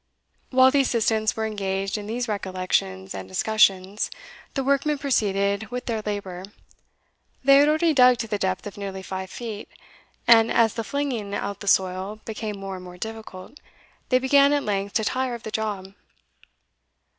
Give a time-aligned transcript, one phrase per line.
[0.49, 4.09] While the assistants were engaged in these recollections and discussions,
[4.55, 6.43] the workmen proceeded with their labour.
[7.43, 9.69] They had already dug to the depth of nearly five feet,
[10.27, 13.59] and as the flinging out the soil became more and more difficult,
[14.09, 15.93] they began at length to tire of the job.